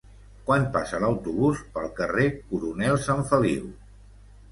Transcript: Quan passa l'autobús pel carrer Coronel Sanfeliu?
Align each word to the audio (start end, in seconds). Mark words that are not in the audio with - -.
Quan 0.45 0.63
passa 0.77 1.01
l'autobús 1.03 1.61
pel 1.75 1.85
carrer 1.99 2.25
Coronel 2.55 2.97
Sanfeliu? 3.05 3.69